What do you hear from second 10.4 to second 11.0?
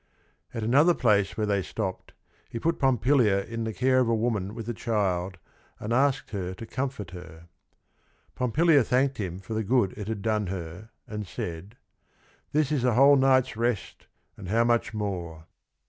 her